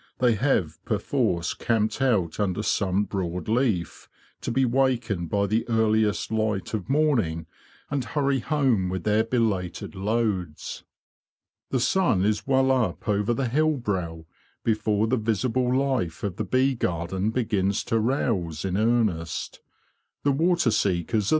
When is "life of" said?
15.71-16.37